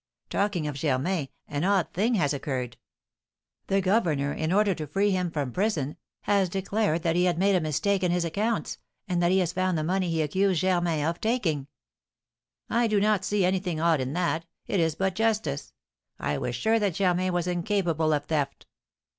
"Talking 0.31 0.65
of 0.65 0.77
Germain, 0.77 1.29
an 1.47 1.63
odd 1.63 1.93
thing 1.93 2.15
has 2.15 2.33
occurred. 2.33 2.77
The 3.67 3.81
governor, 3.81 4.33
in 4.33 4.51
order 4.51 4.73
to 4.73 4.87
free 4.87 5.11
him 5.11 5.29
from 5.29 5.51
prison, 5.51 5.95
has 6.21 6.49
declared 6.49 7.03
that 7.03 7.15
he 7.15 7.31
made 7.33 7.53
a 7.53 7.61
mistake 7.61 8.01
in 8.03 8.09
his 8.09 8.25
accounts, 8.25 8.79
and 9.07 9.21
that 9.21 9.29
he 9.29 9.37
has 9.37 9.53
found 9.53 9.77
the 9.77 9.83
money 9.83 10.09
he 10.09 10.23
accused 10.23 10.61
Germain 10.61 11.05
of 11.05 11.21
taking." 11.21 11.67
"I 12.67 12.87
do 12.87 12.99
not 12.99 13.23
see 13.23 13.45
anything 13.45 13.79
odd 13.79 14.01
in 14.01 14.13
that, 14.13 14.47
it 14.65 14.79
is 14.79 14.95
but 14.95 15.13
justice. 15.13 15.71
I 16.19 16.35
was 16.39 16.55
sure 16.55 16.79
that 16.79 16.95
Germain 16.95 17.31
was 17.31 17.45
incapable 17.45 18.11
of 18.11 18.25
theft." 18.25 18.65